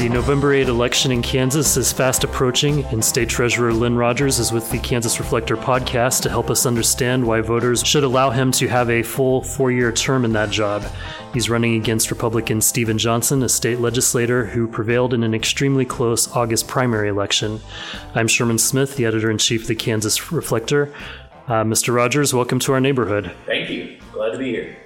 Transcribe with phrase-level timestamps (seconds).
[0.00, 4.50] The November 8 election in Kansas is fast approaching, and State Treasurer Lynn Rogers is
[4.50, 8.66] with the Kansas Reflector podcast to help us understand why voters should allow him to
[8.66, 10.82] have a full four year term in that job.
[11.34, 16.34] He's running against Republican Steven Johnson, a state legislator who prevailed in an extremely close
[16.34, 17.60] August primary election.
[18.14, 20.94] I'm Sherman Smith, the editor in chief of the Kansas Reflector.
[21.46, 21.94] Uh, Mr.
[21.94, 23.32] Rogers, welcome to our neighborhood.
[23.44, 23.98] Thank you.
[24.14, 24.78] Glad to be here.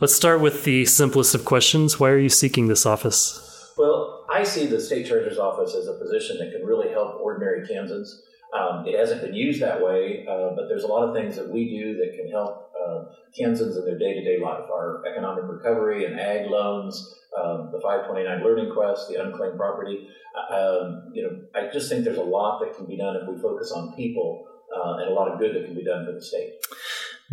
[0.00, 2.00] Let's start with the simplest of questions.
[2.00, 3.42] Why are you seeking this office?
[3.76, 7.64] Well, I see the state treasurer's office as a position that can really help ordinary
[7.68, 8.20] Kansans.
[8.52, 11.48] Um, it hasn't been used that way, uh, but there's a lot of things that
[11.48, 13.04] we do that can help uh,
[13.36, 14.64] Kansans in their day-to-day life.
[14.72, 20.08] Our economic recovery and ag loans, um, the 529 Learning Quest, the unclaimed property.
[20.34, 23.28] Uh, um, you know, I just think there's a lot that can be done if
[23.28, 26.12] we focus on people, uh, and a lot of good that can be done for
[26.12, 26.54] the state.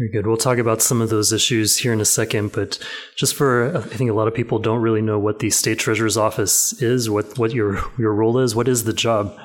[0.01, 0.25] Very good.
[0.25, 2.79] We'll talk about some of those issues here in a second, but
[3.15, 6.17] just for I think a lot of people don't really know what the state treasurer's
[6.17, 8.55] office is, what what your your role is.
[8.55, 9.37] What is the job?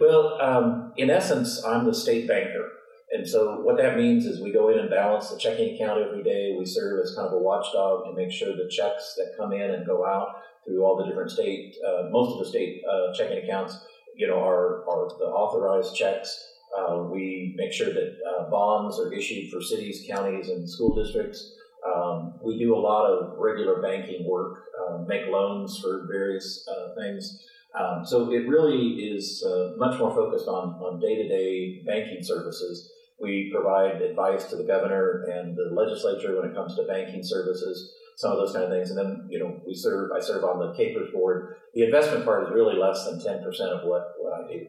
[0.00, 2.70] Well, um, in essence, I'm the state banker,
[3.10, 6.22] and so what that means is we go in and balance the checking account every
[6.22, 6.54] day.
[6.56, 9.72] We serve as kind of a watchdog to make sure the checks that come in
[9.72, 10.28] and go out
[10.64, 13.76] through all the different state, uh, most of the state uh, checking accounts,
[14.14, 19.12] you know, are are the authorized checks uh, we make sure that uh, bonds are
[19.12, 21.54] issued for cities, counties, and school districts.
[21.86, 26.94] Um, we do a lot of regular banking work, uh, make loans for various uh,
[26.94, 27.46] things.
[27.78, 32.90] Um, so it really is uh, much more focused on, on day-to-day banking services.
[33.20, 37.94] We provide advice to the governor and the legislature when it comes to banking services,
[38.16, 38.90] some of those kind of things.
[38.90, 41.56] And then, you know, we serve, I serve on the KPERS board.
[41.74, 44.66] The investment part is really less than 10% of what, what I do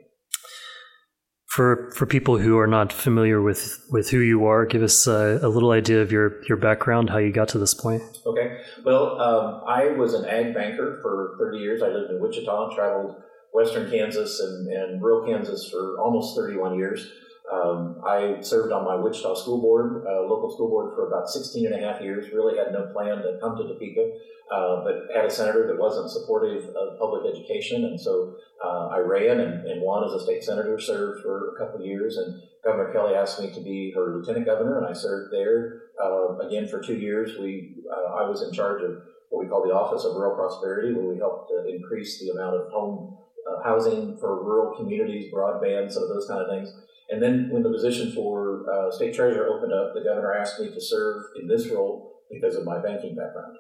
[1.57, 5.39] for for people who are not familiar with with who you are, give us a,
[5.41, 8.03] a little idea of your your background, how you got to this point.
[8.27, 8.59] Okay.
[8.85, 11.81] Well, um, I was an ag banker for 30 years.
[11.81, 13.15] I lived in Wichita, traveled
[13.53, 17.11] western Kansas and, and rural Kansas for almost 31 years.
[17.51, 21.65] Um, I served on my Wichita school board, uh, local school board, for about 16
[21.65, 22.33] and a half years.
[22.33, 24.11] Really had no plan to come to Topeka,
[24.51, 28.99] uh, but had a senator that wasn't supportive of public education, and so uh, I
[28.99, 30.77] ran and, and, won as a state senator.
[30.77, 34.45] Served for a couple of years, and Governor Kelly asked me to be her lieutenant
[34.45, 37.39] governor, and I served there uh, again for two years.
[37.39, 40.93] We uh, I was in charge of what we call the Office of Rural Prosperity,
[40.93, 45.91] where we helped to increase the amount of home uh, housing for rural communities, broadband,
[45.91, 46.73] some of those kind of things.
[47.09, 50.69] And then when the position for uh, state treasurer opened up, the governor asked me
[50.69, 53.57] to serve in this role because of my banking background.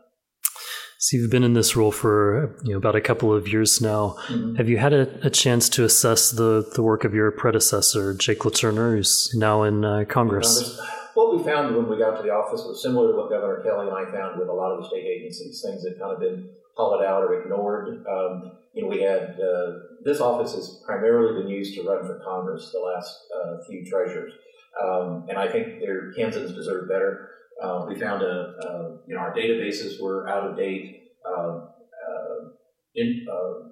[0.99, 4.15] So you've been in this role for you know, about a couple of years now.
[4.27, 4.55] Mm-hmm.
[4.55, 8.39] Have you had a, a, chance to assess the, the work of your predecessor, Jake
[8.39, 10.79] LaTurner, who's now in uh, Congress?
[11.13, 13.87] What we found when we got to the office was similar to what Governor Kelly
[13.87, 16.49] and I found with a lot of the state agencies, things that kind of been
[16.77, 18.05] hollowed out or ignored.
[18.07, 19.71] Um, you know, we had uh,
[20.03, 24.33] this office has primarily been used to run for Congress the last uh, few treasurers,
[24.81, 27.31] um, and I think their Kansans deserve better.
[27.61, 31.01] Uh, we found a, a, you know our databases were out of date.
[31.27, 31.69] Um,
[32.07, 32.49] uh,
[32.95, 33.69] in, uh,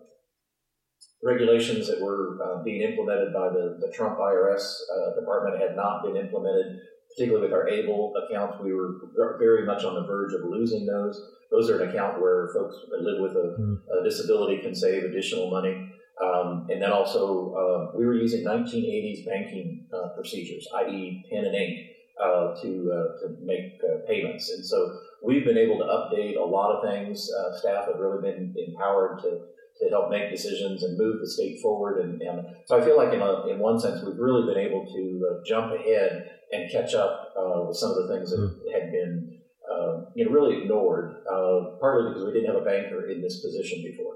[1.24, 4.80] regulations that were uh, being implemented by the, the Trump IRS
[5.18, 6.80] department had not been implemented
[7.16, 9.10] particularly with our ABLE accounts, we were
[9.40, 11.32] very much on the verge of losing those.
[11.50, 13.80] Those are an account where folks that live with a, mm.
[14.02, 15.92] a disability can save additional money.
[16.22, 17.54] Um, and then also,
[17.94, 21.80] uh, we were using 1980s banking uh, procedures, i.e., pen and ink,
[22.22, 24.50] uh, to uh, to make uh, payments.
[24.50, 27.30] And so we've been able to update a lot of things.
[27.30, 29.42] Uh, staff have really been empowered to
[29.82, 32.00] to help make decisions and move the state forward.
[32.00, 34.86] And, and so I feel like, in, a, in one sense, we've really been able
[34.86, 37.34] to jump ahead and catch up
[37.68, 38.74] with some of the things that mm.
[38.74, 39.40] had been
[39.72, 43.42] uh, you know, really ignored, uh, partly because we didn't have a banker in this
[43.42, 44.16] position before.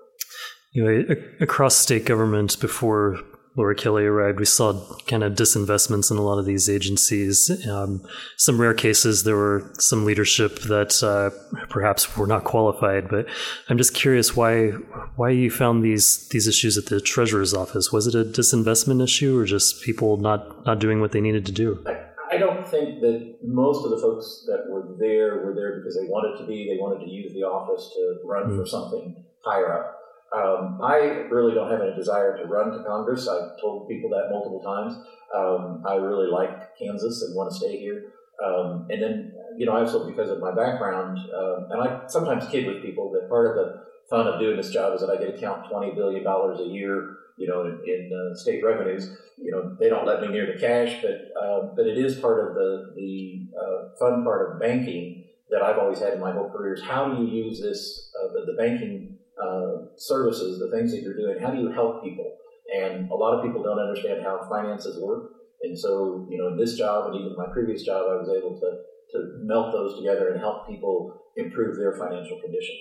[0.71, 3.19] You know, across state government before
[3.55, 4.73] Laura Kelly arrived, we saw
[5.07, 7.67] kind of disinvestments in a lot of these agencies.
[7.67, 8.05] Um,
[8.37, 11.31] some rare cases, there were some leadership that uh,
[11.69, 13.09] perhaps were not qualified.
[13.09, 13.27] But
[13.67, 14.69] I'm just curious why
[15.15, 17.91] why you found these these issues at the treasurer's office.
[17.91, 21.51] Was it a disinvestment issue, or just people not not doing what they needed to
[21.51, 21.83] do?
[22.31, 26.07] I, don't think that most of the folks that were there were there because they
[26.07, 26.67] wanted to be.
[26.67, 28.59] They wanted to use the office to run mm-hmm.
[28.59, 29.95] for something higher up.
[30.35, 33.27] Um, I really don't have any desire to run to Congress.
[33.27, 34.93] I've told people that multiple times.
[35.35, 38.13] Um, I really like Kansas and want to stay here.
[38.43, 42.67] Um, and then, you know, also because of my background, um, and I sometimes kid
[42.67, 45.35] with people that part of the fun of doing this job is that I get
[45.35, 49.17] to count $20 billion a year you know, in, in uh, state revenues.
[49.37, 52.45] You know, they don't let me near the cash, but uh, but it is part
[52.45, 56.51] of the the uh, fun part of banking that I've always had in my whole
[56.51, 60.91] career is how do you use this uh, the, the, banking uh, services, the things
[60.91, 62.35] that you're doing, how do you help people?
[62.75, 65.31] And a lot of people don't understand how finances work.
[65.63, 68.59] And so, you know, in this job and even my previous job, I was able
[68.59, 68.69] to,
[69.13, 72.75] to melt those together and help people improve their financial condition.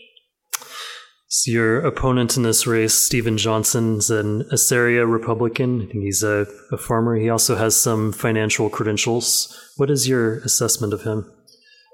[1.30, 5.82] So your opponent in this race, Steven Johnson's an Assaria Republican.
[5.82, 7.16] I think he's a, a farmer.
[7.16, 9.54] He also has some financial credentials.
[9.76, 11.30] What is your assessment of him?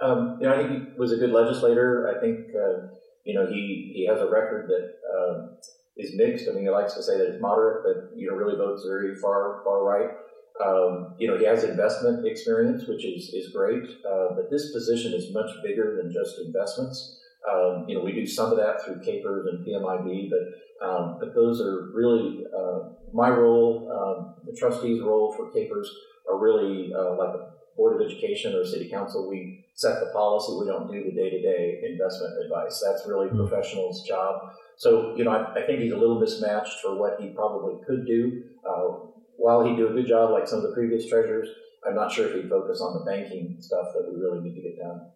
[0.01, 2.15] Um, you know, I think he was a good legislator.
[2.17, 2.95] I think uh,
[3.25, 5.57] you know he he has a record that um,
[5.97, 6.49] is mixed.
[6.49, 9.17] I mean, he likes to say that he's moderate, but you know, really votes very
[9.17, 10.11] far far right.
[10.65, 13.83] Um, you know, he has investment experience, which is is great.
[13.83, 17.19] Uh, but this position is much bigger than just investments.
[17.51, 21.35] Um, you know, we do some of that through KPERS and PMIB, but um, but
[21.35, 23.91] those are really uh, my role.
[23.91, 25.87] Um, the trustee's role for KPERS
[26.31, 29.29] are really uh, like a board of education or city council.
[29.29, 30.53] We set the policy.
[30.59, 32.83] We don't do the day to day investment advice.
[32.85, 33.47] That's really mm-hmm.
[33.47, 34.53] professional's job.
[34.77, 38.07] So you know, I, I, think he's a little mismatched for what he probably could
[38.07, 38.43] do.
[38.69, 41.49] Uh, while he'd do a good job, like some of the previous treasurers,
[41.87, 44.63] I'm not sure if he'd focus on the banking stuff that we really need to
[44.63, 45.11] get done.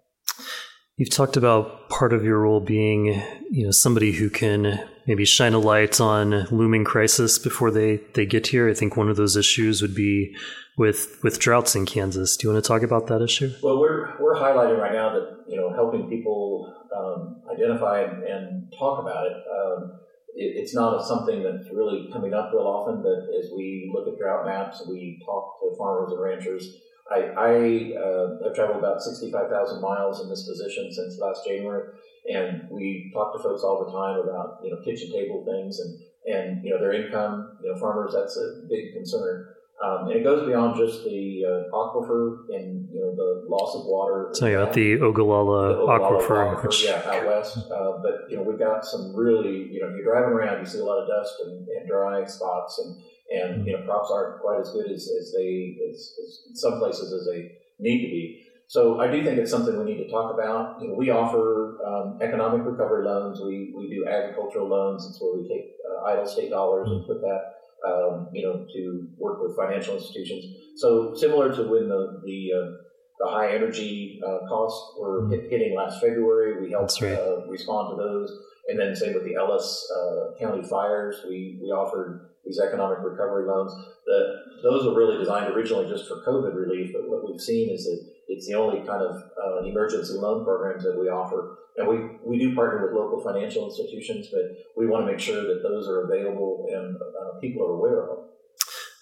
[0.98, 3.22] You've talked about part of your role being,
[3.52, 8.26] you know, somebody who can maybe shine a light on looming crisis before they, they
[8.26, 8.68] get here.
[8.68, 10.34] I think one of those issues would be
[10.76, 12.36] with with droughts in Kansas.
[12.36, 13.52] Do you want to talk about that issue?
[13.62, 18.72] Well, we're we're highlighting right now that you know helping people um, identify and, and,
[18.76, 19.32] talk about it.
[19.32, 20.00] Um,
[20.34, 20.56] it.
[20.56, 24.18] It's not a, something that's really coming up real often, but as we look at
[24.18, 26.76] drought maps, we talk to farmers and ranchers
[27.10, 31.88] I, I uh, have traveled about 65,000 miles in this position since last January,
[32.30, 35.98] and we talk to folks all the time about you know kitchen table things and
[36.26, 37.58] and you know their income.
[37.62, 39.54] You know, farmers that's a big concern.
[39.82, 43.86] Um, and it goes beyond just the uh, aquifer and you know the loss of
[43.86, 44.30] water.
[44.32, 46.84] So yeah, the Ogallala, the Ogallala aquifer, aquifer which...
[46.84, 47.58] yeah, out west.
[47.70, 50.80] Uh, but you know we've got some really you know you're driving around, you see
[50.80, 54.60] a lot of dust and, and dry spots, and and you know crops aren't quite
[54.60, 58.44] as good as, as they as, as in some places as they need to be.
[58.68, 60.80] So I do think it's something we need to talk about.
[60.82, 63.40] You know, we offer um, economic recovery loans.
[63.40, 65.06] We we do agricultural loans.
[65.08, 67.54] It's where we take uh, idle state dollars and put that
[67.86, 70.44] um, you know to work with financial institutions.
[70.76, 72.70] So similar to when the the uh,
[73.18, 75.48] the high energy uh, costs were mm-hmm.
[75.50, 77.14] hitting last February, we helped right.
[77.14, 78.30] Uh, respond to those.
[78.68, 83.46] And then same with the Ellis uh, County fires, we we offered these economic recovery
[83.46, 83.72] loans.
[84.06, 87.84] The, those were really designed originally just for COVID relief, but what we've seen is
[87.84, 91.58] that it's the only kind of uh, emergency loan programs that we offer.
[91.76, 94.42] And we, we do partner with local financial institutions, but
[94.76, 98.08] we want to make sure that those are available and uh, people are aware of
[98.08, 98.28] them.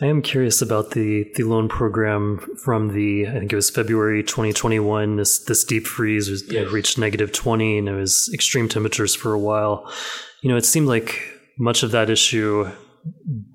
[0.00, 4.22] I am curious about the, the loan program from the I think it was February
[4.22, 5.16] 2021.
[5.16, 6.70] This this deep freeze was, yes.
[6.70, 9.90] reached negative 20, and it was extreme temperatures for a while.
[10.42, 11.22] You know, it seemed like
[11.58, 12.70] much of that issue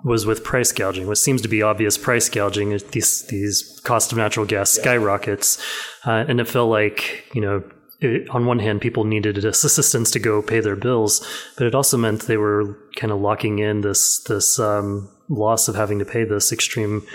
[0.03, 2.77] was with price gouging, what seems to be obvious price gouging.
[2.91, 5.63] These these cost of natural gas skyrockets,
[6.05, 7.63] uh, and it felt like you know.
[8.03, 11.23] It, on one hand, people needed assistance to go pay their bills,
[11.55, 15.75] but it also meant they were kind of locking in this this um, loss of
[15.75, 17.05] having to pay this extreme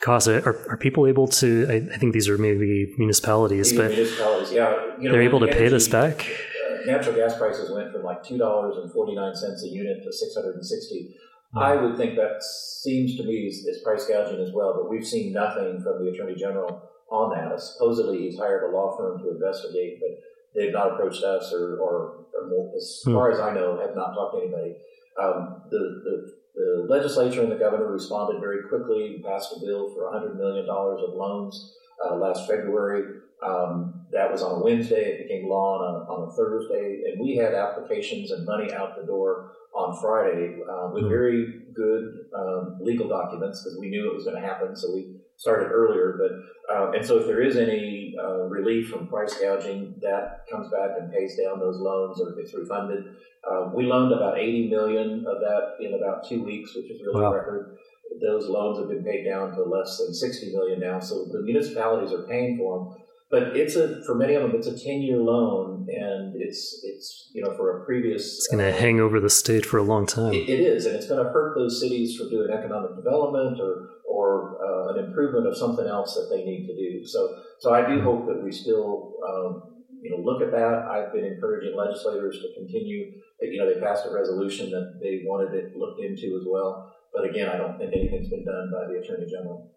[0.00, 0.28] cost.
[0.28, 1.66] Are, are people able to?
[1.68, 5.40] I, I, think these are maybe municipalities, maybe but municipalities, yeah, you know, they're able
[5.40, 6.26] to energy, pay this back.
[6.26, 10.02] Uh, natural gas prices went from like two dollars and forty nine cents a unit
[10.02, 11.14] to six hundred and sixty
[11.54, 15.06] I would think that seems to me is, is, price gouging as well, but we've
[15.06, 17.60] seen nothing from the Attorney General on that.
[17.60, 20.18] Supposedly he's hired a law firm to investigate, but
[20.54, 23.14] they've not approached us or, or, or as hmm.
[23.14, 24.76] far as I know, have not talked to anybody.
[25.22, 30.10] Um, the, the, the, legislature and the governor responded very quickly, passed a bill for
[30.10, 33.20] $100 million of loans uh, last February.
[33.46, 35.12] Um, that was on a Wednesday.
[35.12, 38.96] It became law on a, on a Thursday, and we had applications and money out
[38.98, 41.10] the door on Friday uh, with hmm.
[41.10, 44.76] very good um, legal documents because we knew it was going to happen.
[44.76, 46.18] So we started earlier.
[46.18, 50.68] But uh, and so if there is any uh, relief from price gouging, that comes
[50.70, 53.04] back and pays down those loans or gets refunded.
[53.50, 57.20] Um, we loaned about 80 million of that in about two weeks, which is really
[57.20, 57.32] wow.
[57.32, 57.76] a record.
[58.20, 61.00] Those loans have been paid down to less than 60 million now.
[61.00, 64.66] So the municipalities are paying for them but it's a for many of them it's
[64.68, 68.70] a 10 year loan and it's it's you know for a previous it's going to
[68.70, 70.34] uh, hang over the state for a long time.
[70.34, 73.88] It, it is and it's going to hurt those cities for doing economic development or
[74.06, 77.06] or uh, an improvement of something else that they need to do.
[77.06, 79.62] So so i do hope that we still um,
[80.02, 80.86] you know look at that.
[80.92, 85.54] I've been encouraging legislators to continue you know they passed a resolution that they wanted
[85.54, 86.94] it looked into as well.
[87.14, 89.72] But again i don't think anything's been done by the attorney general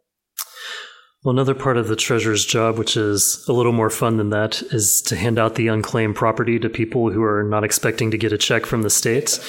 [1.26, 4.62] Well, another part of the treasurer's job, which is a little more fun than that,
[4.70, 8.32] is to hand out the unclaimed property to people who are not expecting to get
[8.32, 9.40] a check from the state.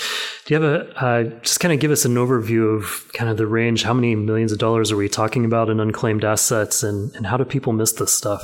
[0.47, 3.37] Do you have a uh, just kind of give us an overview of kind of
[3.37, 3.83] the range?
[3.83, 7.37] How many millions of dollars are we talking about in unclaimed assets, and, and how
[7.37, 8.40] do people miss this stuff?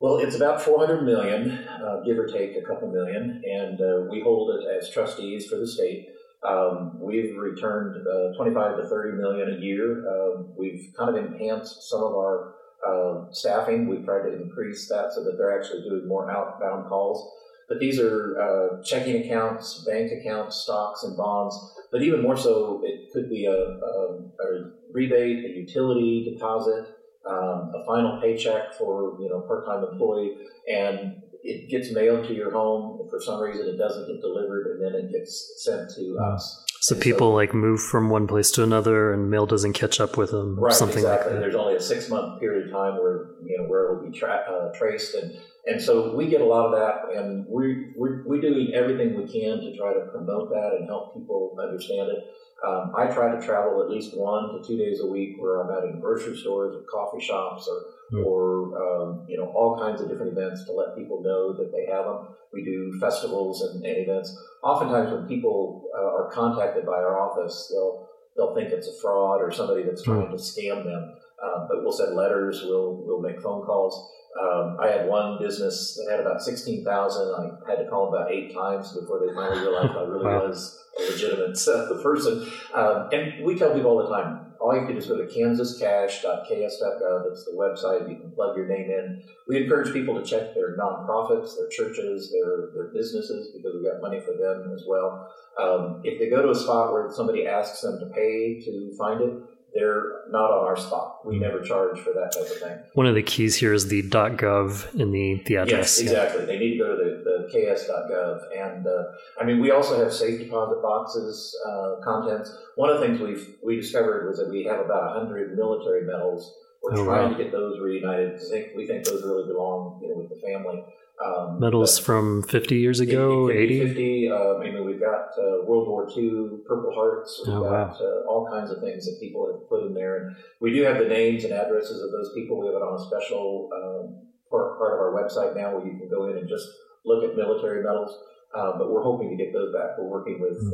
[0.00, 4.22] Well, it's about 400 million, uh, give or take a couple million, and uh, we
[4.22, 6.08] hold it as trustees for the state.
[6.42, 10.04] Um, we've returned uh, 25 to 30 million a year.
[10.08, 12.54] Uh, we've kind of enhanced some of our
[12.86, 13.88] uh, staffing.
[13.88, 17.32] We've tried to increase that so that they're actually doing more outbound calls.
[17.68, 21.56] But these are uh, checking accounts, bank accounts, stocks, and bonds.
[21.90, 26.86] But even more so, it could be a, a, a rebate, a utility deposit,
[27.28, 30.36] um, a final paycheck for you know part-time employee,
[30.72, 33.00] and it gets mailed to your home.
[33.04, 36.64] If for some reason it doesn't get delivered, and then it gets sent to us.
[36.80, 40.00] So and people so, like move from one place to another, and mail doesn't catch
[40.00, 40.58] up with them.
[40.58, 41.32] Right, something exactly.
[41.32, 44.10] Like There's only a six month period of time where you know where it will
[44.10, 45.36] be tra- uh, traced, and
[45.66, 49.24] and so we get a lot of that, and we we're, we're doing everything we
[49.24, 52.24] can to try to promote that and help people understand it.
[52.64, 55.76] Um, I try to travel at least one to two days a week where I'm
[55.76, 58.24] at in grocery stores or coffee shops or mm.
[58.24, 58.40] or
[58.80, 62.06] um, you know all kinds of different events to let people know that they have
[62.06, 62.28] them.
[62.52, 64.34] We do festivals and, and events.
[64.62, 69.42] Oftentimes, when people uh, are contacted by our office, they'll they'll think it's a fraud
[69.42, 70.30] or somebody that's trying mm.
[70.30, 71.14] to scam them.
[71.42, 72.62] Uh, but we'll send letters.
[72.64, 74.12] We'll we'll make phone calls.
[74.40, 77.58] Um, I had one business that had about sixteen thousand.
[77.66, 80.46] I had to call them about eight times before they finally realized I really wow.
[80.46, 82.50] was a legitimate uh, person.
[82.74, 85.16] Um, and we tell people all the time, all you have to do is go
[85.16, 87.24] to kansascash.ks.gov.
[87.28, 88.10] That's the website.
[88.10, 89.22] You can plug your name in.
[89.48, 94.00] We encourage people to check their nonprofits, their churches, their, their businesses, because we've got
[94.00, 95.30] money for them as well.
[95.60, 99.20] Um, if they go to a spot where somebody asks them to pay to find
[99.20, 99.32] it,
[99.76, 101.26] they're not on our spot.
[101.26, 102.78] We never charge for that type of thing.
[102.94, 105.98] One of the keys here is the .gov in the, the address.
[105.98, 106.40] Yes, exactly.
[106.40, 106.46] Yeah.
[106.46, 108.40] They need to go to the, the ks.gov.
[108.56, 109.04] And uh,
[109.40, 112.56] I mean, we also have safe deposit boxes, uh, contents.
[112.76, 116.54] One of the things we we discovered was that we have about 100 military medals.
[116.82, 117.36] We're oh, trying wow.
[117.36, 120.84] to get those reunited because we think those really belong you know, with the family.
[121.24, 123.86] Um, Medals from 50 years ago, 80?
[123.86, 127.42] 50, um, I mean, we've got uh, World War II Purple Hearts.
[127.46, 128.06] We've oh, got wow.
[128.06, 130.16] uh, all kinds of things that people have put in there.
[130.16, 132.60] And we do have the names and addresses of those people.
[132.60, 135.98] We have it on a special um, part, part of our website now where you
[135.98, 136.68] can go in and just
[137.06, 138.12] look at military medals.
[138.54, 139.96] Uh, but we're hoping to get those back.
[139.98, 140.72] We're working with mm.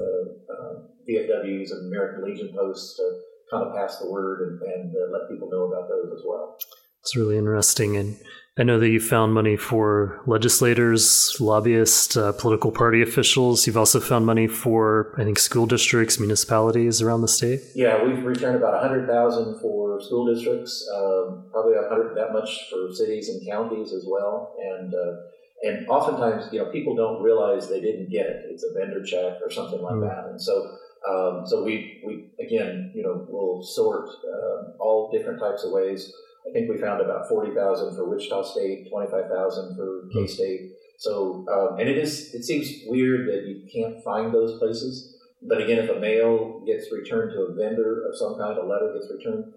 [0.50, 3.20] uh, VFWs and American Legion posts to
[3.50, 6.58] kind of pass the word and, and uh, let people know about those as well.
[7.00, 7.96] It's really interesting.
[7.96, 8.16] And
[8.58, 13.66] I know that you found money for legislators, lobbyists, uh, political party officials.
[13.66, 17.62] You've also found money for, I think, school districts, municipalities around the state.
[17.74, 22.92] Yeah, we've returned about a 100000 for school districts, um, probably 100 that much for
[22.92, 24.54] cities and counties as well.
[24.62, 25.16] And uh,
[25.62, 28.46] and oftentimes, you know, people don't realize they didn't get it.
[28.50, 30.08] It's a vendor check or something like mm.
[30.08, 30.28] that.
[30.28, 30.76] And so,
[31.08, 36.12] um, so we, we again, you know, we'll sort uh, all different types of ways
[36.48, 40.72] I think we found about 40,000 for Wichita State, 25,000 for K State.
[40.98, 45.16] So, um, and it is, it seems weird that you can't find those places.
[45.42, 48.92] But again, if a mail gets returned to a vendor of some kind, a letter
[48.94, 49.52] gets returned,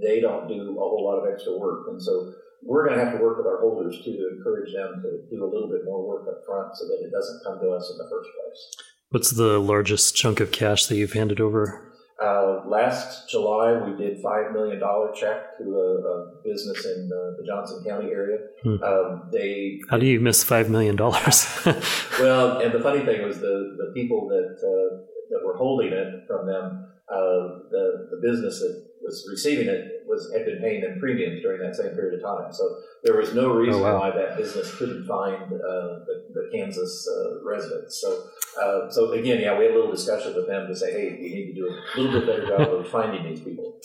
[0.00, 1.86] they don't do a whole lot of extra work.
[1.88, 5.02] And so we're going to have to work with our holders too to encourage them
[5.02, 7.70] to do a little bit more work up front so that it doesn't come to
[7.70, 8.86] us in the first place.
[9.10, 11.93] What's the largest chunk of cash that you've handed over?
[12.22, 17.36] Uh, last July, we did five million dollar check to a, a business in uh,
[17.36, 18.38] the Johnson County area.
[18.62, 18.82] Hmm.
[18.82, 21.46] Um, they how do you miss five million dollars?
[22.20, 24.96] well, and the funny thing was the the people that uh,
[25.30, 30.32] that were holding it from them, uh, the the business that was receiving it was
[30.32, 32.52] had been paying them premiums during that same period of time.
[32.52, 34.00] So there was no reason oh, wow.
[34.00, 38.00] why that business couldn't find uh, the, the, Kansas uh, residents.
[38.00, 38.24] So
[38.60, 41.28] uh, so again, yeah, we had a little discussion with them to say, hey, we
[41.28, 43.78] need to do a little bit better job of finding these people.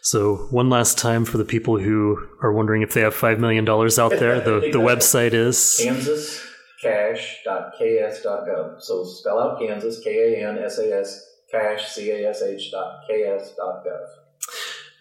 [0.00, 3.64] So one last time for the people who are wondering if they have five million
[3.64, 4.72] dollars out there, the, exactly.
[4.72, 5.80] the website is
[6.82, 8.80] kansascash.ks.gov.
[8.80, 12.70] So spell out Kansas, K A N S A S, cash, C A S H
[12.70, 14.25] dot K-S dot gov.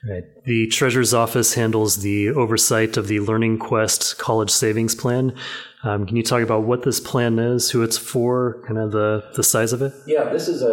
[0.07, 0.23] Right.
[0.43, 5.35] The Treasurer's Office handles the oversight of the Learning Quest College Savings Plan.
[5.83, 9.23] Um, can you talk about what this plan is, who it's for, kind of the,
[9.35, 9.93] the size of it?
[10.05, 10.67] Yeah, this is a,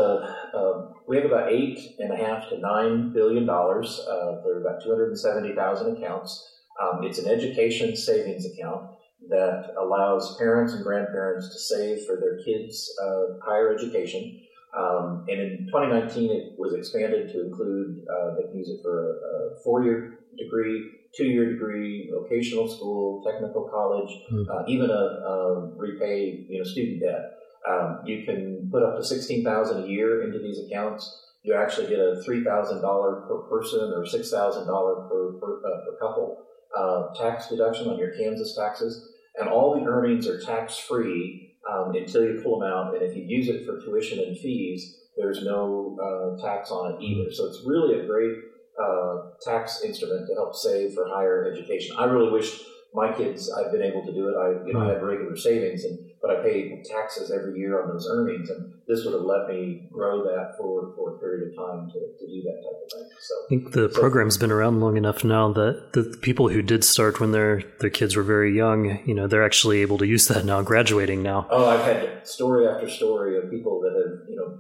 [0.55, 4.01] a we have about eight and a half to nine billion dollars.
[4.09, 6.61] Uh, there are about 270,000 accounts.
[6.83, 8.91] Um, it's an education savings account
[9.29, 14.41] that allows parents and grandparents to save for their kids' uh, higher education.
[14.77, 19.21] Um, and in 2019, it was expanded to include uh, they can use it for
[19.21, 24.51] a, a four-year degree, two year degree, vocational school, technical college, mm-hmm.
[24.51, 27.39] uh, even a, a repay you know student debt.
[27.69, 31.21] Um, you can put up to sixteen thousand a year into these accounts.
[31.43, 35.59] You actually get a three thousand dollar per person or six thousand dollar per per,
[35.59, 36.45] uh, per couple
[36.77, 41.95] uh, tax deduction on your Kansas taxes, and all the earnings are tax free um,
[41.95, 42.95] until you pull them out.
[42.95, 47.03] And if you use it for tuition and fees, there's no uh, tax on it
[47.03, 47.33] either.
[47.33, 48.37] So it's really a great
[48.81, 51.97] uh, tax instrument to help save for higher education.
[51.99, 52.61] I really wish
[52.95, 54.35] my kids I've been able to do it.
[54.37, 57.89] I you know I had regular savings and but I paid taxes every year on
[57.89, 61.57] those earnings and this would have let me grow that for, for a period of
[61.57, 63.11] time to, to do that type of thing.
[63.21, 66.63] So I think the so, program's been around long enough now that the people who
[66.63, 70.07] did start when their their kids were very young, you know, they're actually able to
[70.07, 71.47] use that now, graduating now.
[71.51, 74.59] Oh, I've had story after story of people that have, you know,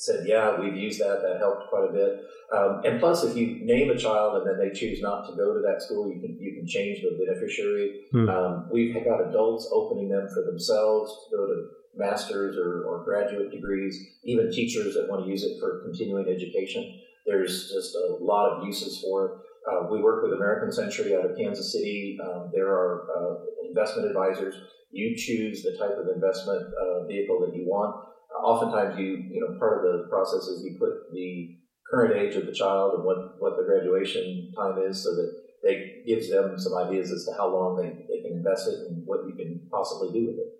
[0.00, 1.20] said, yeah, we've used that.
[1.22, 2.24] That helped quite a bit.
[2.56, 5.52] Um, and plus, if you name a child and then they choose not to go
[5.54, 8.06] to that school, you can you can change the beneficiary.
[8.10, 8.28] Hmm.
[8.28, 13.50] Um, we've got adults opening them for themselves to go to masters or, or graduate
[13.50, 13.94] degrees.
[14.24, 17.00] Even teachers that want to use it for continuing education.
[17.26, 19.32] There's just a lot of uses for it.
[19.70, 22.18] Uh, we work with American Century out of Kansas City.
[22.24, 23.34] Um, there are uh,
[23.68, 24.54] investment advisors.
[24.90, 28.09] You choose the type of investment uh, vehicle that you want
[28.42, 31.56] oftentimes you you know part of the process is you put the
[31.90, 35.32] current age of the child and what what the graduation time is so that
[35.62, 39.06] they gives them some ideas as to how long they, they can invest it and
[39.06, 40.59] what you can possibly do with it.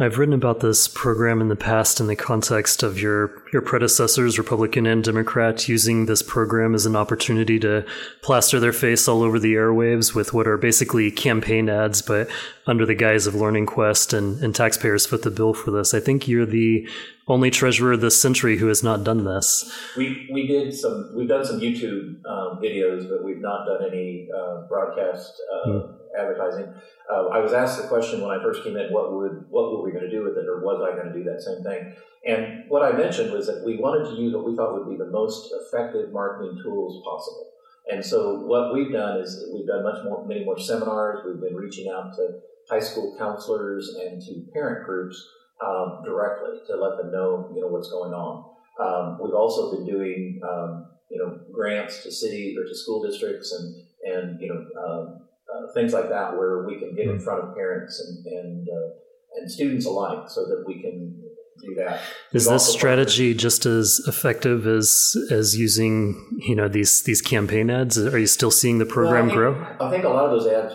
[0.00, 4.38] I've written about this program in the past in the context of your, your predecessors,
[4.38, 7.84] Republican and Democrat, using this program as an opportunity to
[8.22, 12.28] plaster their face all over the airwaves with what are basically campaign ads, but
[12.68, 15.92] under the guise of Learning Quest, and, and taxpayers foot the bill for this.
[15.92, 16.88] I think you're the
[17.28, 19.70] only treasurer this century who has not done this.
[19.96, 24.28] We, we did some, we've done some YouTube um, videos, but we've not done any
[24.34, 25.94] uh, broadcast uh, mm.
[26.18, 26.72] advertising.
[27.12, 29.82] Uh, I was asked the question when I first came in, what would what were
[29.82, 31.94] we going to do with it, or was I going to do that same thing?
[32.26, 34.96] And what I mentioned was that we wanted to use what we thought would be
[34.96, 37.52] the most effective marketing tools possible.
[37.90, 41.24] And so what we've done is we've done much more, many more seminars.
[41.24, 45.26] We've been reaching out to high school counselors and to parent groups
[45.64, 48.44] um, directly to let them know, you know, what's going on.
[48.80, 53.52] Um, we've also been doing, um, you know, grants to city or to school districts
[53.52, 55.20] and and you know um,
[55.52, 59.40] uh, things like that, where we can get in front of parents and and, uh,
[59.40, 61.20] and students alike, so that we can
[61.60, 62.00] do that.
[62.32, 63.40] Is We've this strategy partnered.
[63.40, 67.98] just as effective as as using you know these these campaign ads?
[67.98, 69.86] Are you still seeing the program well, I think, grow?
[69.88, 70.74] I think a lot of those ads,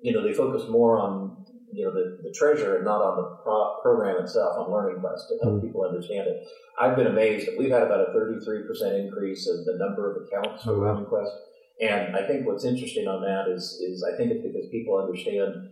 [0.00, 1.43] you know, they focus more on
[1.74, 5.28] you know the, the treasure and not on the pro- program itself on Learning Quest
[5.28, 5.66] to help mm.
[5.66, 6.46] people understand it.
[6.80, 8.64] I've been amazed that we've had about a 33%
[8.98, 10.86] increase in the number of accounts for oh, wow.
[10.92, 11.32] Learning Quest
[11.80, 15.70] and I think what's interesting on that is, is I think it's because people understand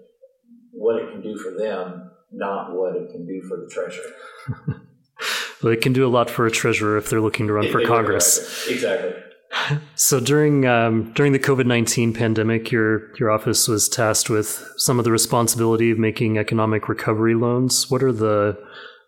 [0.72, 4.82] what it can do for them, not what it can do for the treasurer.
[5.62, 7.72] well, it can do a lot for a treasurer if they're looking to run it,
[7.72, 8.66] for it, Congress.
[8.68, 9.12] Exactly.
[9.94, 14.98] So during um, during the COVID nineteen pandemic, your your office was tasked with some
[14.98, 17.90] of the responsibility of making economic recovery loans.
[17.90, 18.58] What are the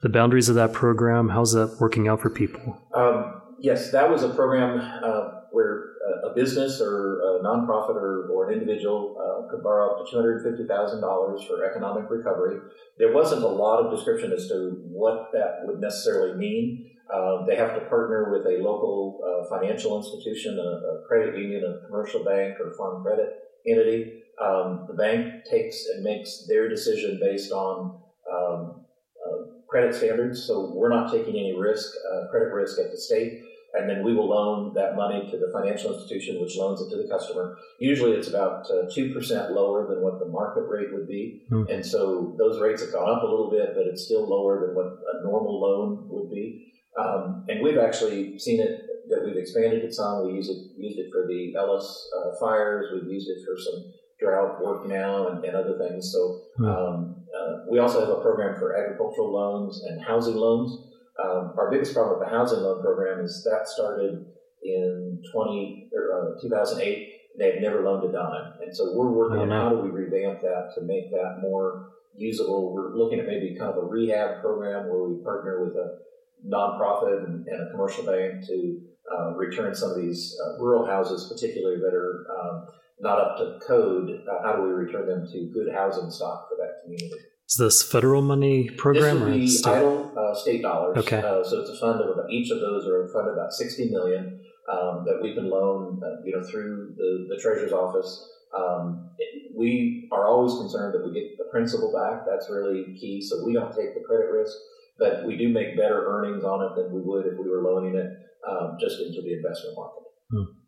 [0.02, 1.30] the boundaries of that program?
[1.30, 2.78] How's that working out for people?
[2.94, 5.93] Um, yes, that was a program uh, where
[6.24, 11.46] a business or a nonprofit or, or an individual uh, could borrow up to $250,000
[11.46, 12.58] for economic recovery.
[12.98, 16.90] There wasn't a lot of description as to what that would necessarily mean.
[17.12, 21.62] Uh, they have to partner with a local uh, financial institution, a, a, credit union,
[21.64, 23.30] a commercial bank, or farm credit
[23.66, 24.22] entity.
[24.42, 28.00] Um, the bank takes and makes their decision based on
[28.32, 28.84] um,
[29.24, 33.42] uh, credit standards, so we're not taking any risk, uh, credit risk at the state
[33.74, 37.02] and then we will loan that money to the financial institution, which loans it to
[37.02, 37.56] the customer.
[37.78, 41.42] Usually, it's about uh, two uh, percent lower than what the market rate would be,
[41.50, 41.68] mm.
[41.72, 44.74] and so those rates have gone up a little bit, but it's still lower than
[44.74, 46.72] what a normal loan would be.
[46.98, 50.26] Um, and we've actually seen it that we've expanded it some.
[50.26, 52.86] We use it used it for the Ellis uh, fires.
[52.94, 56.12] We've used it for some drought work now and, and other things.
[56.12, 56.66] So mm.
[56.66, 60.93] um, uh, we also have a program for agricultural loans and housing loans.
[61.22, 64.26] Um, our biggest problem with the housing loan program is that started
[64.62, 67.10] in 20, or, uh, 2008.
[67.38, 68.54] They've never loaned a dime.
[68.62, 72.72] And so we're working on how do we revamp that to make that more usable.
[72.72, 75.98] We're looking at maybe kind of a rehab program where we partner with a
[76.46, 78.80] nonprofit and, and a commercial bank to
[79.12, 82.66] uh, return some of these uh, rural houses, particularly that are um,
[83.00, 84.22] not up to code.
[84.30, 87.20] Uh, how do we return them to good housing stock for that community?
[87.48, 89.84] Is this federal money program this would be state?
[90.16, 90.96] Uh, state dollars.
[90.98, 91.18] Okay.
[91.18, 93.52] Uh, so it's a fund of about each of those are a fund of about
[93.52, 94.40] sixty million.
[94.70, 98.28] um, that we can loan, uh, you know, through the, the treasurer's office.
[98.56, 99.10] Um,
[99.56, 102.24] we are always concerned that we get the principal back.
[102.26, 103.20] That's really key.
[103.20, 104.54] So we don't take the credit risk,
[104.98, 107.96] but we do make better earnings on it than we would if we were loaning
[107.96, 108.08] it
[108.48, 110.02] um, just into the investment market.
[110.30, 110.63] Hmm.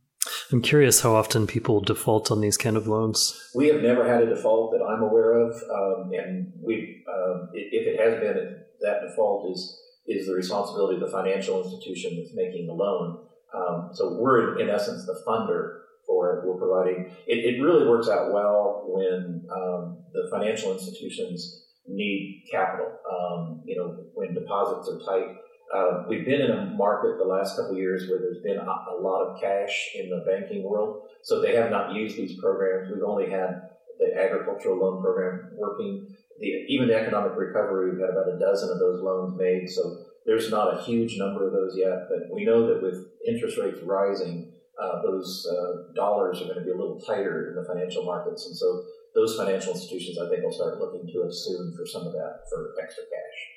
[0.52, 3.50] I'm curious how often people default on these kind of loans.
[3.54, 7.86] We have never had a default that I'm aware of, um, and we, um, if
[7.86, 12.68] it has been, that default is is the responsibility of the financial institution that's making
[12.68, 13.26] the loan.
[13.52, 16.46] Um, so we're in essence the funder for it.
[16.46, 17.10] We're providing.
[17.26, 22.92] It, it really works out well when um, the financial institutions need capital.
[23.10, 25.36] Um, you know, when deposits are tight.
[25.74, 28.96] Uh, we've been in a market the last couple years where there's been a, a,
[29.00, 32.90] lot of cash in the banking world, so they have not used these programs.
[32.92, 36.06] We've only had the agricultural loan program working.
[36.38, 39.68] The, even the economic recovery, we've got about a dozen of those loans made.
[39.68, 43.58] So there's not a huge number of those yet, but we know that with interest
[43.58, 47.66] rates rising, uh, those uh, dollars are going to be a little tighter in the
[47.66, 48.46] financial markets.
[48.46, 52.06] And so those financial institutions, I think, will start looking to us soon for some
[52.06, 53.55] of that for extra cash.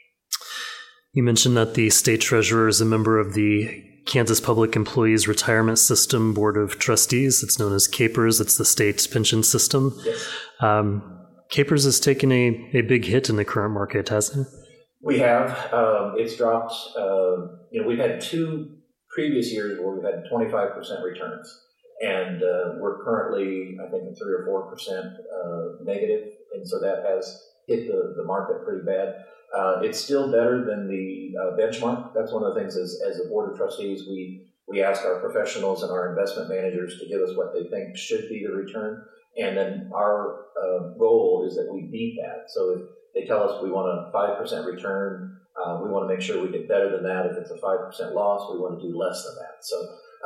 [1.14, 5.80] You mentioned that the state treasurer is a member of the Kansas Public Employees Retirement
[5.80, 7.44] System Board of Trustees.
[7.44, 10.00] It's known as KPERS, It's the state's pension system.
[10.04, 10.30] Yes.
[10.62, 14.54] Um, KPERS has taken a, a big hit in the current market, hasn't it?
[15.02, 15.74] We have.
[15.74, 16.74] Um, it's dropped.
[16.96, 18.78] Uh, you know, we've had two
[19.10, 21.66] previous years where we've had 25% returns.
[22.02, 27.44] And uh, we're currently, I think, 3 or 4% uh, negative, and so that has
[27.68, 29.26] hit the, the market pretty bad.
[29.56, 32.14] Uh, it's still better than the uh, benchmark.
[32.14, 35.20] That's one of the things as, as a board of trustees, we, we ask our
[35.20, 39.04] professionals and our investment managers to give us what they think should be the return.
[39.38, 42.50] And then our uh, goal is that we beat that.
[42.50, 42.82] So if
[43.16, 46.52] they tell us we want a 5% return, uh, we want to make sure we
[46.52, 47.26] get better than that.
[47.26, 49.58] If it's a 5% loss, we want to do less than that.
[49.62, 49.78] So,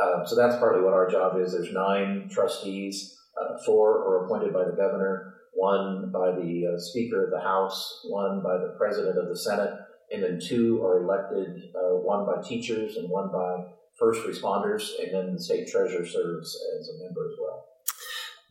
[0.01, 1.53] uh, so that's partly what our job is.
[1.53, 7.25] There's nine trustees, uh, four are appointed by the governor, one by the uh, Speaker
[7.25, 9.73] of the House, one by the President of the Senate,
[10.11, 13.65] and then two are elected, uh, one by teachers and one by
[13.97, 17.65] first responders, and then the state treasurer serves as a member as well.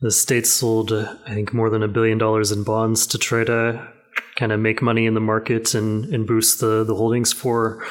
[0.01, 3.43] The state sold, uh, I think, more than a billion dollars in bonds to try
[3.43, 3.87] to
[4.35, 7.85] kind of make money in the market and, and boost the, the holdings for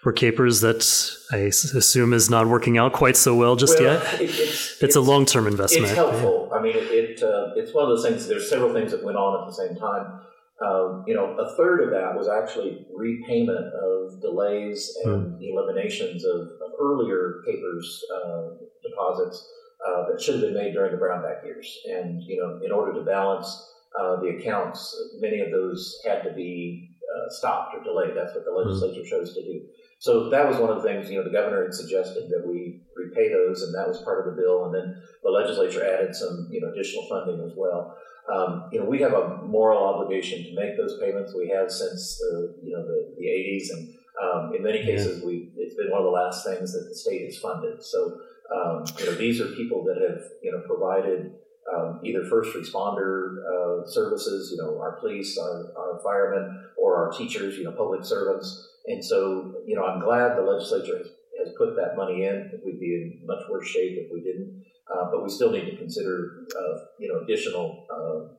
[0.00, 1.38] for KPERS that I
[1.76, 4.14] assume is not working out quite so well just well, yet.
[4.14, 5.86] It, it's, it's, it's, a long term investment.
[5.86, 6.50] It's helpful.
[6.54, 8.26] I mean, it, it uh, it's one of those things.
[8.28, 10.20] There's several things that went on at the same time.
[10.64, 15.38] Um, you know, a third of that was actually repayment of delays and mm.
[15.40, 18.48] eliminations of, of earlier KPERS uh,
[18.82, 19.48] deposits
[19.86, 21.78] uh, that should have been made during the Brownback years.
[21.88, 26.32] And you know, in order to balance uh, the accounts, many of those had to
[26.32, 28.16] be uh, stopped or delayed.
[28.16, 28.68] That's what the hmm.
[28.68, 29.10] legislature mm-hmm.
[29.10, 29.62] chose to do.
[29.98, 32.80] So that was one of the things, you know, the governor had suggested that we
[32.94, 34.66] repay those, and that was part of the bill.
[34.66, 37.96] And then the legislature added some, you know, additional funding as well.
[38.32, 41.34] Um, you know, we have a moral obligation to make those payments.
[41.34, 45.50] We have since the, you know, the, the 80s, and um, in many cases, we
[45.56, 47.82] it's been one of the last things that the state has funded.
[47.82, 48.20] So,
[48.54, 51.32] um, you know, these are people that have, you know, provided
[51.74, 57.12] um, either first responder uh, services, you know, our police, our, our firemen, or our
[57.12, 58.68] teachers, you know, public servants.
[58.88, 62.50] And so, you know, I'm glad the legislature has, has put that money in.
[62.64, 64.64] We'd be in much worse shape if we didn't.
[64.90, 68.32] Uh, but we still need to consider, uh, you know, additional uh,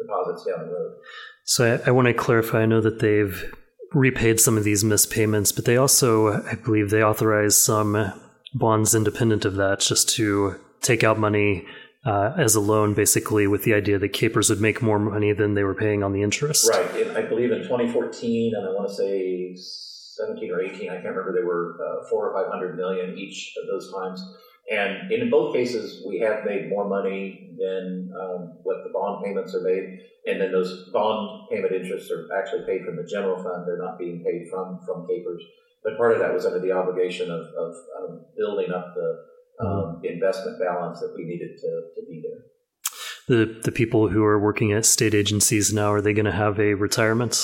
[0.00, 0.96] deposits down the road.
[1.44, 2.62] So I, I want to clarify.
[2.62, 3.52] I know that they've
[3.92, 8.12] repaid some of these missed payments, but they also, I believe, they authorized some
[8.54, 11.66] bonds independent of that, just to take out money
[12.06, 15.54] uh, as a loan, basically, with the idea that KPERS would make more money than
[15.54, 16.70] they were paying on the interest.
[16.70, 17.08] Right.
[17.16, 19.56] I believe in 2014, and I want to say
[20.18, 23.66] 17 or 18, I can't remember, they were uh, four or 500 million each of
[23.66, 24.22] those times.
[24.70, 29.54] And in both cases, we have made more money than um, what the bond payments
[29.54, 30.00] are made.
[30.26, 33.66] And then those bond payment interests are actually paid from the general fund.
[33.66, 35.40] They're not being paid from, from KPERS.
[35.82, 39.24] But part of that was under the obligation of, of, of building up the,
[39.60, 42.44] um, investment balance that we needed to, to be there.
[43.26, 46.58] The the people who are working at state agencies now are they going to have
[46.58, 47.40] a retirement?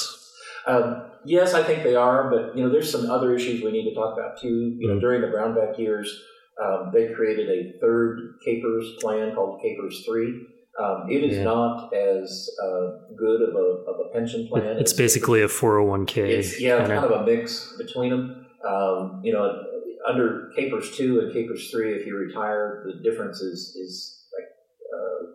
[0.67, 3.89] Um, yes, I think they are, but you know, there's some other issues we need
[3.89, 4.77] to talk about too.
[4.79, 5.01] You know, mm-hmm.
[5.01, 6.23] during the Brownback years,
[6.63, 10.47] um, they created a third KPERS plan called KPERS three.
[10.83, 11.45] Um, it is yeah.
[11.45, 14.77] not as uh, good of a, of a pension plan.
[14.79, 16.17] It's, basically a 401k.
[16.17, 18.47] It's, yeah, it's kind of a mix between them.
[18.67, 19.63] Um, you know,
[20.09, 24.49] under KPERS two and KPERS three, if you retire, the difference is is like
[24.95, 25.27] uh,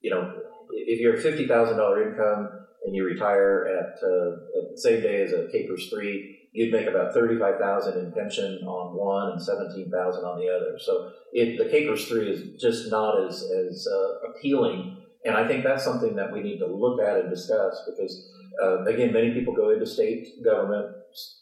[0.00, 0.34] you know
[0.70, 2.48] if you're fifty thousand dollar income
[2.84, 6.86] and you retire at, uh, at the same day as a KPERS three, you'd make
[6.86, 10.78] about thirty-five thousand in pension on one and seventeen thousand on the other.
[10.78, 15.64] So it, the KPERS three is just not as as uh, appealing, and I think
[15.64, 18.30] that's something that we need to look at and discuss because
[18.62, 20.94] uh, again, many people go into state government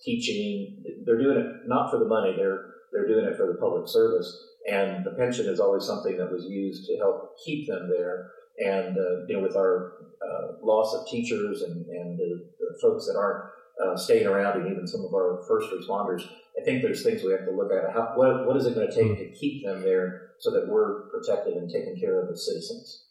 [0.05, 0.83] teaching.
[1.05, 4.48] They're doing it not for the money; they're they're doing it for the public service.
[4.70, 8.31] And the pension is always something that was used to help keep them there.
[8.58, 13.06] And uh, you know, with our uh, loss of teachers and, and the, the folks
[13.06, 13.44] that aren't
[13.82, 16.22] uh, staying around, and even some of our first responders,
[16.60, 17.92] I think there's things we have to look at.
[17.92, 21.08] How, what, what is it going to take to keep them there so that we're
[21.08, 23.04] protected and taken care of as citizens?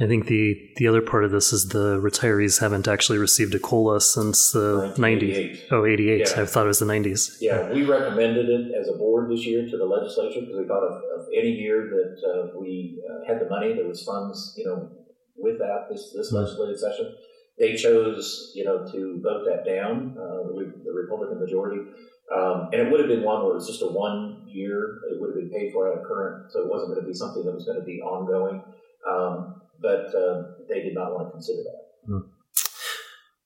[0.00, 3.58] I think the the other part of this is the retirees haven't actually received a
[3.58, 5.60] COLA since the 90s.
[5.72, 6.18] Oh, 88.
[6.18, 6.42] Yeah.
[6.42, 7.38] I thought it was the 90s.
[7.40, 10.84] Yeah, we recommended it as a board this year to the legislature because we thought
[10.84, 14.66] of, of any year that uh, we uh, had the money, there was funds, you
[14.66, 14.88] know,
[15.36, 16.44] with that this, this mm-hmm.
[16.44, 17.14] legislative session.
[17.58, 21.82] They chose, you know, to vote that down, uh, the, the, Republican majority.
[22.30, 25.20] Um, and it would have been one where it was just a one year, it
[25.20, 27.44] would have been paid for out of current, so it wasn't going to be something
[27.44, 28.62] that was going to be ongoing.
[29.08, 32.12] Um, but uh, they did not want to consider that.
[32.12, 32.28] Mm.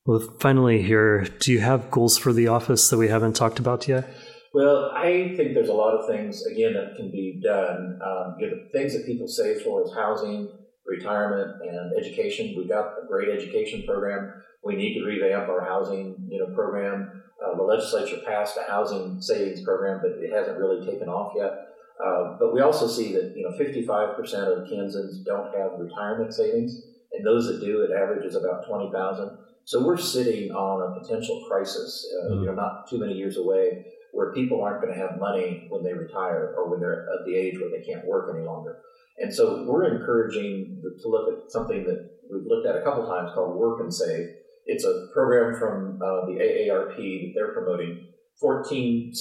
[0.05, 3.87] Well, finally, here, do you have goals for the office that we haven't talked about
[3.87, 4.09] yet?
[4.53, 7.98] Well, I think there's a lot of things again that can be done.
[8.05, 10.48] Um, you know, the things that people save for is housing,
[10.85, 12.55] retirement, and education.
[12.57, 14.42] We've got a great education program.
[14.64, 17.22] We need to revamp our housing, you know, program.
[17.42, 21.72] Uh, the legislature passed a housing savings program, but it hasn't really taken off yet.
[22.05, 26.83] Uh, but we also see that you know 55% of Kansans don't have retirement savings,
[27.12, 29.38] and those that do, it averages about 20,000.
[29.65, 32.41] So we're sitting on a potential crisis, uh, mm-hmm.
[32.41, 35.85] you know, not too many years away, where people aren't going to have money when
[35.85, 38.79] they retire or when they're at the age where they can't work any longer.
[39.19, 43.31] And so we're encouraging to look at something that we've looked at a couple times
[43.35, 44.29] called Work and Save.
[44.67, 48.09] It's a program from uh, the AARP that they're promoting.
[48.41, 49.12] 14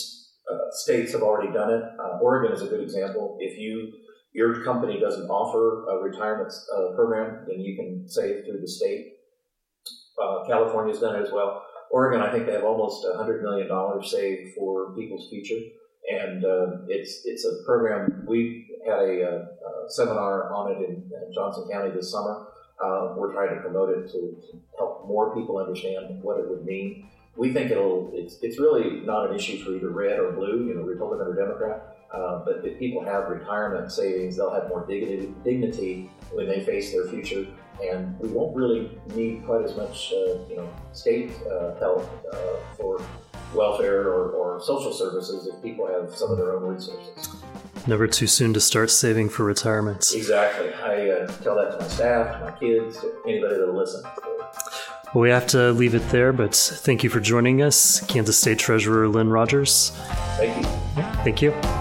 [0.52, 1.84] uh, states have already done it.
[2.00, 3.38] Uh, Oregon is a good example.
[3.40, 3.94] If you
[4.34, 9.14] your company doesn't offer a retirement uh, program, then you can save through the state.
[10.22, 11.66] Uh, California's done it as well.
[11.92, 13.68] Oregon, I think they have almost $100 million
[14.04, 15.60] saved for people's future.
[16.10, 18.26] And uh, it's it's a program.
[18.26, 22.48] We had a, a, seminar on it in, Johnson County this summer.
[23.18, 27.10] We're trying to promote it to, to help more people understand what it would mean
[27.36, 30.76] we think it'll it's, it's really not an issue for either red or blue, you
[30.76, 31.98] know, Republican or Democrat.
[32.13, 36.91] Uh, but if people have retirement savings, they'll have more dignity, dignity when they face
[36.91, 37.48] their future,
[37.82, 42.38] and we won't really need quite as much, uh, you know, state uh, help uh,
[42.76, 43.02] for
[43.56, 47.30] welfare or, or social services if people have some of their own resources.
[47.88, 50.12] Never too soon to start saving for retirement.
[50.13, 50.74] Exactly.
[50.74, 54.04] I uh, tell that to my staff, to my kids, to anybody that'll listen.
[55.13, 58.60] Well, we have to leave it there, but thank you for joining us, Kansas State
[58.60, 59.91] Treasurer Lynn Rogers.
[60.38, 61.04] Thank you.
[61.24, 61.81] Thank you.